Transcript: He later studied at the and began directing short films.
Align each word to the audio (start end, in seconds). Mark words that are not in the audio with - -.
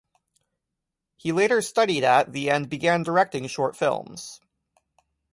He 1.15 1.31
later 1.31 1.61
studied 1.61 2.03
at 2.03 2.31
the 2.33 2.49
and 2.49 2.67
began 2.67 3.03
directing 3.03 3.45
short 3.45 3.77
films. 3.77 4.41